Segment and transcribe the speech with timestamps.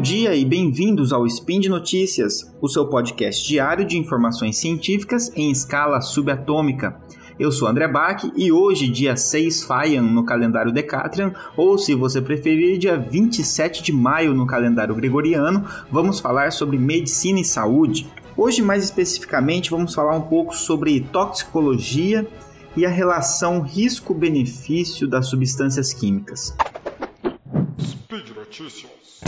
[0.00, 5.30] Bom dia e bem-vindos ao Spin de Notícias, o seu podcast diário de informações científicas
[5.36, 6.98] em escala subatômica.
[7.38, 12.18] Eu sou André Bach e hoje, dia 6 Faian no calendário Decatrian, ou se você
[12.18, 18.08] preferir, dia 27 de maio no calendário gregoriano, vamos falar sobre medicina e saúde.
[18.34, 22.26] Hoje, mais especificamente, vamos falar um pouco sobre toxicologia
[22.74, 26.56] e a relação risco-benefício das substâncias químicas.
[28.10, 29.20] Speed Notícias.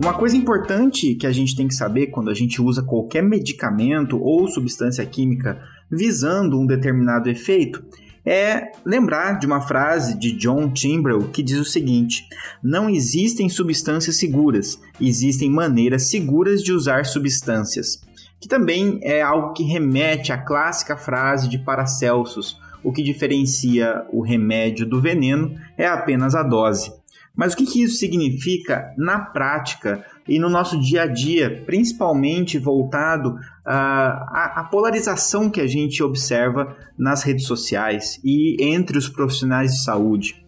[0.00, 4.16] Uma coisa importante que a gente tem que saber quando a gente usa qualquer medicamento
[4.16, 7.84] ou substância química visando um determinado efeito
[8.24, 12.28] é lembrar de uma frase de John Timbrell que diz o seguinte:
[12.62, 18.00] Não existem substâncias seguras, existem maneiras seguras de usar substâncias.
[18.42, 24.20] Que também é algo que remete à clássica frase de Paracelsus: o que diferencia o
[24.20, 26.92] remédio do veneno é apenas a dose.
[27.36, 32.58] Mas o que, que isso significa na prática e no nosso dia a dia, principalmente
[32.58, 39.70] voltado à, à polarização que a gente observa nas redes sociais e entre os profissionais
[39.70, 40.41] de saúde?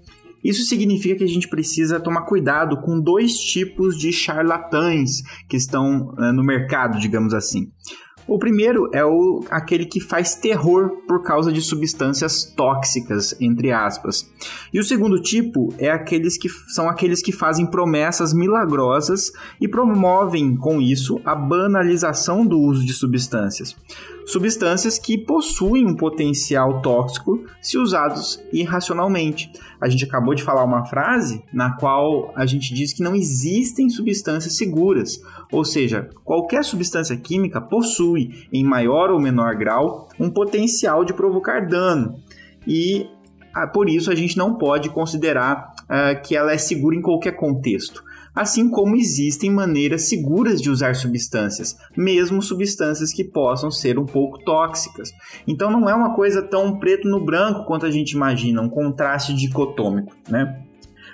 [0.44, 6.14] Isso significa que a gente precisa tomar cuidado com dois tipos de charlatães que estão
[6.18, 7.72] uh, no mercado, digamos assim.
[8.26, 14.26] O primeiro é o, aquele que faz terror por causa de substâncias tóxicas, entre aspas.
[14.72, 20.56] E o segundo tipo é aqueles que são aqueles que fazem promessas milagrosas e promovem
[20.56, 23.76] com isso a banalização do uso de substâncias
[24.27, 29.50] substâncias que possuem um potencial tóxico se usados irracionalmente.
[29.80, 33.91] A gente acabou de falar uma frase na qual a gente diz que não existem
[33.91, 35.20] substâncias seguras,
[35.52, 41.67] ou seja, qualquer substância química possui, em maior ou menor grau, um potencial de provocar
[41.67, 42.14] dano.
[42.67, 43.07] E
[43.55, 47.33] ah, por isso a gente não pode considerar uh, que ela é segura em qualquer
[47.33, 48.02] contexto
[48.34, 54.42] assim como existem maneiras seguras de usar substâncias, mesmo substâncias que possam ser um pouco
[54.45, 55.12] tóxicas.
[55.46, 59.33] Então não é uma coisa tão preto no branco quanto a gente imagina, um contraste
[59.34, 60.62] dicotômico, né?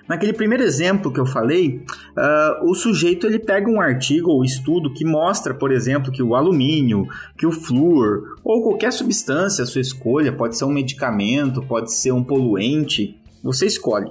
[0.09, 1.85] Naquele primeiro exemplo que eu falei,
[2.17, 6.35] uh, o sujeito ele pega um artigo ou estudo que mostra, por exemplo, que o
[6.35, 7.07] alumínio,
[7.39, 12.11] que o flúor ou qualquer substância, a sua escolha, pode ser um medicamento, pode ser
[12.11, 14.11] um poluente, você escolhe.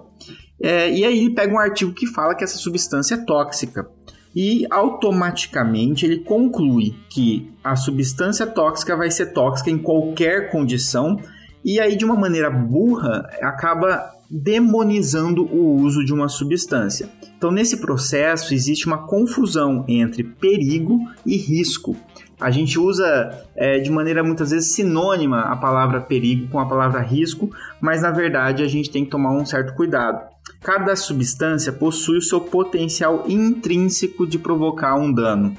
[0.61, 3.89] É, e aí ele pega um artigo que fala que essa substância é tóxica.
[4.35, 11.19] E automaticamente ele conclui que a substância tóxica vai ser tóxica em qualquer condição,
[11.65, 17.09] e aí de uma maneira burra acaba demonizando o uso de uma substância.
[17.35, 21.95] Então, nesse processo, existe uma confusão entre perigo e risco.
[22.39, 27.01] A gente usa é, de maneira muitas vezes sinônima a palavra perigo com a palavra
[27.01, 27.49] risco,
[27.81, 30.21] mas na verdade a gente tem que tomar um certo cuidado.
[30.61, 35.55] Cada substância possui o seu potencial intrínseco de provocar um dano.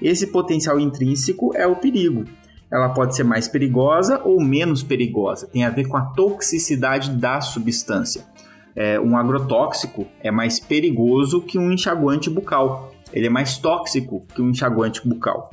[0.00, 2.24] Esse potencial intrínseco é o perigo.
[2.70, 7.40] Ela pode ser mais perigosa ou menos perigosa, tem a ver com a toxicidade da
[7.40, 8.24] substância.
[8.76, 12.92] É, um agrotóxico é mais perigoso que um enxaguante bucal.
[13.12, 15.50] Ele é mais tóxico que um enxaguante bucal.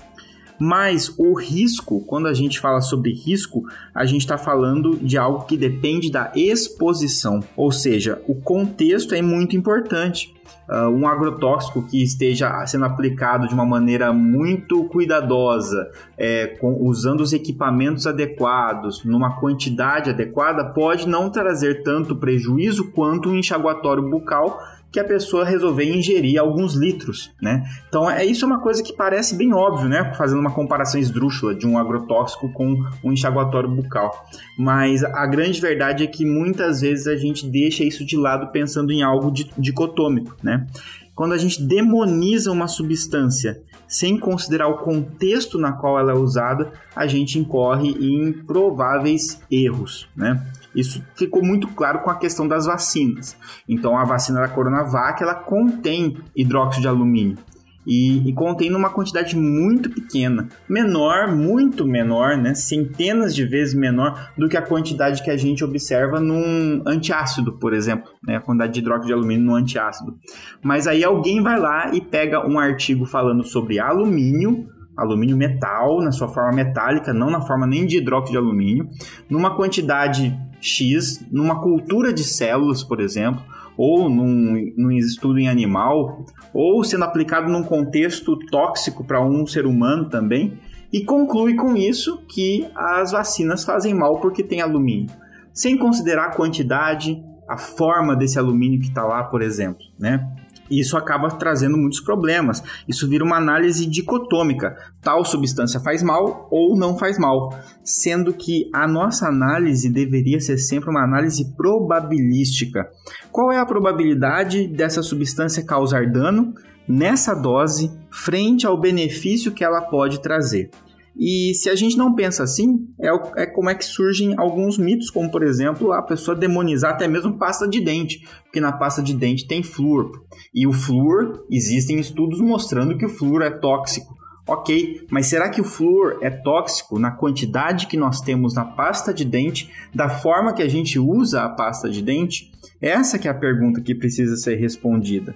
[0.63, 3.63] Mas o risco, quando a gente fala sobre risco,
[3.95, 9.23] a gente está falando de algo que depende da exposição, ou seja, o contexto é
[9.23, 10.31] muito importante.
[10.69, 17.21] Uh, um agrotóxico que esteja sendo aplicado de uma maneira muito cuidadosa, é, com, usando
[17.21, 24.59] os equipamentos adequados, numa quantidade adequada, pode não trazer tanto prejuízo quanto um enxaguatório bucal
[24.91, 27.63] que a pessoa resolver ingerir alguns litros, né?
[27.87, 30.13] Então, é isso é uma coisa que parece bem óbvio, né?
[30.15, 34.27] Fazendo uma comparação esdrúxula de um agrotóxico com um enxaguatório bucal.
[34.57, 38.91] Mas a grande verdade é que muitas vezes a gente deixa isso de lado pensando
[38.91, 40.67] em algo dicotômico, né?
[41.15, 46.71] Quando a gente demoniza uma substância sem considerar o contexto na qual ela é usada,
[46.95, 50.41] a gente incorre em prováveis erros, né?
[50.73, 53.35] Isso ficou muito claro com a questão das vacinas.
[53.67, 57.37] Então, a vacina da Coronavac ela contém hidróxido de alumínio.
[57.85, 62.53] E, e, contém numa quantidade muito pequena, menor, muito menor, né?
[62.53, 67.73] centenas de vezes menor do que a quantidade que a gente observa num antiácido, por
[67.73, 68.37] exemplo, né?
[68.37, 70.15] a quantidade de hidróxido de alumínio no antiácido.
[70.63, 76.11] Mas aí alguém vai lá e pega um artigo falando sobre alumínio, alumínio metal, na
[76.11, 78.87] sua forma metálica, não na forma nem de hidróxido de alumínio,
[79.29, 83.41] numa quantidade X numa cultura de células, por exemplo,
[83.83, 86.23] ou num, num estudo em animal,
[86.53, 90.53] ou sendo aplicado num contexto tóxico para um ser humano também,
[90.93, 95.09] e conclui com isso que as vacinas fazem mal porque tem alumínio,
[95.51, 97.19] sem considerar a quantidade,
[97.49, 100.29] a forma desse alumínio que está lá, por exemplo, né?
[100.71, 102.63] Isso acaba trazendo muitos problemas.
[102.87, 104.75] Isso vira uma análise dicotômica.
[105.01, 107.49] Tal substância faz mal ou não faz mal.
[107.83, 112.89] Sendo que a nossa análise deveria ser sempre uma análise probabilística.
[113.31, 116.53] Qual é a probabilidade dessa substância causar dano
[116.87, 120.69] nessa dose frente ao benefício que ela pode trazer?
[121.17, 123.09] E se a gente não pensa assim, é,
[123.43, 127.37] é, como é que surgem alguns mitos, como por exemplo a pessoa demonizar até mesmo
[127.37, 130.23] pasta de dente, porque na pasta de dente tem flúor.
[130.53, 134.19] E o flúor, existem estudos mostrando que o flúor é tóxico.
[134.47, 139.13] Ok, mas será que o flúor é tóxico na quantidade que nós temos na pasta
[139.13, 142.51] de dente, da forma que a gente usa a pasta de dente?
[142.81, 145.35] Essa que é a pergunta que precisa ser respondida.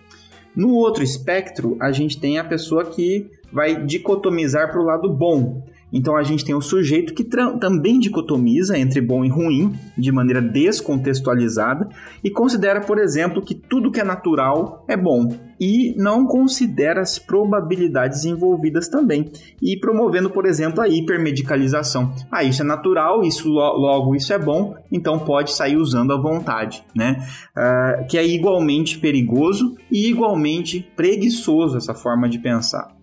[0.55, 5.63] No outro espectro, a gente tem a pessoa que vai dicotomizar para o lado bom.
[5.93, 10.41] Então a gente tem o sujeito que também dicotomiza entre bom e ruim de maneira
[10.41, 11.87] descontextualizada
[12.21, 17.17] e considera, por exemplo, que tudo que é natural é bom e não considera as
[17.17, 19.31] probabilidades envolvidas também
[19.61, 22.11] e promovendo, por exemplo, a hipermedicalização.
[22.29, 26.83] Ah, isso é natural, isso logo isso é bom, então pode sair usando à vontade,
[26.93, 27.25] né?
[27.55, 32.93] Uh, que é igualmente perigoso e igualmente preguiçoso essa forma de pensar.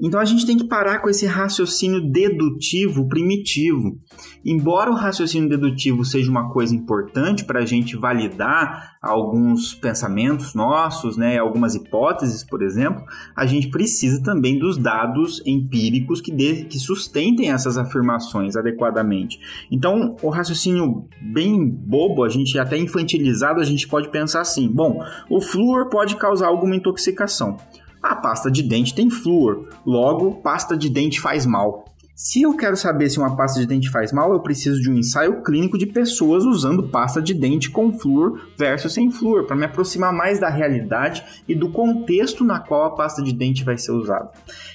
[0.00, 3.98] Então a gente tem que parar com esse raciocínio dedutivo primitivo.
[4.44, 11.16] Embora o raciocínio dedutivo seja uma coisa importante para a gente validar alguns pensamentos nossos,
[11.16, 13.02] né, algumas hipóteses, por exemplo,
[13.36, 19.40] a gente precisa também dos dados empíricos que, de, que sustentem essas afirmações adequadamente.
[19.70, 25.04] Então, o raciocínio bem bobo, a gente até infantilizado, a gente pode pensar assim: bom,
[25.28, 27.56] o flúor pode causar alguma intoxicação.
[28.02, 31.84] A pasta de dente tem flúor, logo, pasta de dente faz mal.
[32.14, 34.96] Se eu quero saber se uma pasta de dente faz mal, eu preciso de um
[34.96, 39.64] ensaio clínico de pessoas usando pasta de dente com flúor versus sem flúor, para me
[39.64, 43.92] aproximar mais da realidade e do contexto na qual a pasta de dente vai ser
[43.92, 44.30] usada.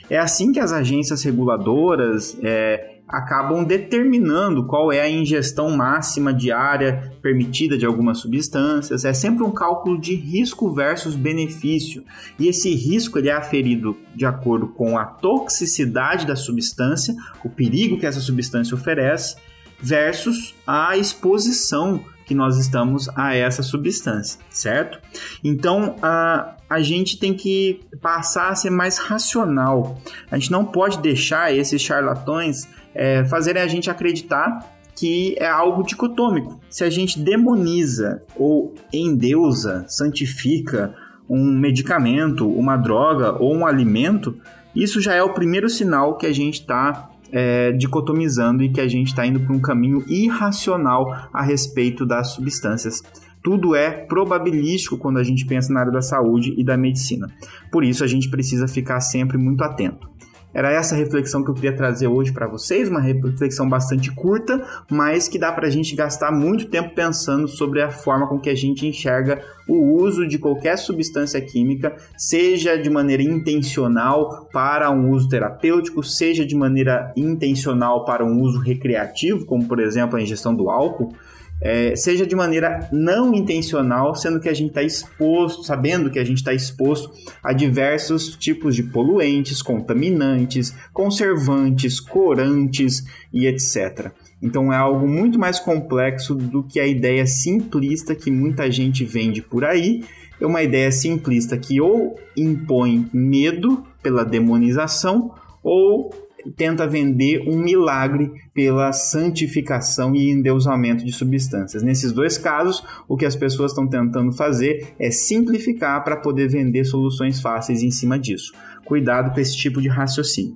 [0.09, 7.13] É assim que as agências reguladoras, é, acabam determinando qual é a ingestão máxima diária
[7.21, 9.05] permitida de algumas substâncias.
[9.05, 12.03] É sempre um cálculo de risco versus benefício.
[12.37, 17.97] E esse risco ele é aferido de acordo com a toxicidade da substância, o perigo
[17.97, 19.37] que essa substância oferece,
[19.79, 24.99] versus a exposição que nós estamos a essa substância, certo?
[25.41, 29.97] Então, a, a gente tem que passar a ser mais racional.
[30.29, 35.83] A gente não pode deixar esses charlatões é, fazerem a gente acreditar que é algo
[35.83, 36.59] dicotômico.
[36.69, 40.95] Se a gente demoniza ou endeusa, santifica
[41.29, 44.35] um medicamento, uma droga ou um alimento,
[44.75, 48.87] isso já é o primeiro sinal que a gente está é, dicotomizando e que a
[48.87, 53.03] gente está indo para um caminho irracional a respeito das substâncias.
[53.43, 57.29] Tudo é probabilístico quando a gente pensa na área da saúde e da medicina.
[57.71, 60.09] Por isso, a gente precisa ficar sempre muito atento.
[60.57, 65.27] Era essa reflexão que eu queria trazer hoje para vocês, uma reflexão bastante curta, mas
[65.27, 68.55] que dá para a gente gastar muito tempo pensando sobre a forma com que a
[68.55, 75.29] gente enxerga o uso de qualquer substância química, seja de maneira intencional para um uso
[75.29, 80.71] terapêutico, seja de maneira intencional para um uso recreativo, como por exemplo a ingestão do
[80.71, 81.13] álcool
[81.61, 86.23] é, seja de maneira não intencional, sendo que a gente está exposto, sabendo que a
[86.23, 87.11] gente está exposto
[87.43, 94.11] a diversos tipos de poluentes, contaminantes, conservantes, corantes e etc.
[94.41, 99.41] Então é algo muito mais complexo do que a ideia simplista que muita gente vende
[99.41, 100.03] por aí.
[100.39, 105.33] É uma ideia simplista que ou impõe medo pela demonização
[105.63, 111.83] ou tenta vender um milagre pela santificação e endeusamento de substâncias.
[111.83, 116.85] Nesses dois casos, o que as pessoas estão tentando fazer é simplificar para poder vender
[116.85, 118.53] soluções fáceis em cima disso.
[118.85, 120.55] Cuidado com esse tipo de raciocínio.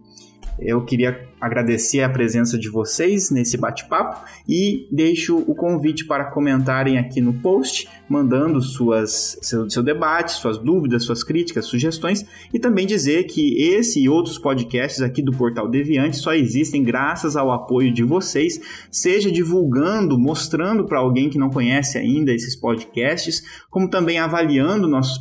[0.60, 7.00] Eu queria agradecer a presença de vocês nesse bate-papo e deixo o convite para comentarem
[7.00, 12.86] aqui no post, mandando suas, seu, seu debate, suas dúvidas, suas críticas, sugestões e também
[12.86, 17.94] dizer que esse e outros podcasts aqui do Portal Deviante só existem graças ao apoio
[17.94, 18.60] de vocês,
[18.92, 25.20] seja divulgando, mostrando para alguém que não conhece ainda esses podcasts, como também avaliando nossos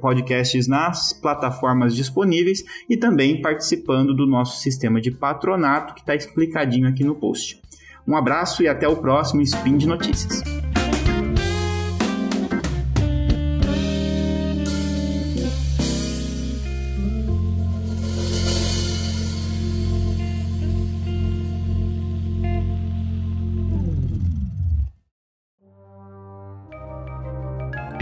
[0.00, 6.88] podcasts nas plataformas disponíveis e também participando do nosso sistema de patronato que está explicadinho
[6.88, 7.60] aqui no post.
[8.06, 10.55] Um abraço e até o próximo Spin de Notícias.